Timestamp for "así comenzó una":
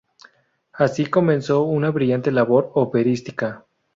0.73-1.91